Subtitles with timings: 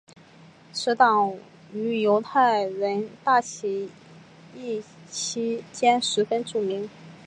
[0.73, 1.35] 此党
[1.73, 3.91] 于犹太人大起
[4.55, 4.81] 义
[5.11, 6.89] 期间十分著名。